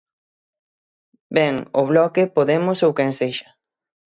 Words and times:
Ben, 1.37 1.55
o 1.79 1.81
Bloque, 1.91 2.23
Podemos 2.35 2.79
ou 2.85 2.91
quen 2.97 3.11
sexa. 3.19 3.49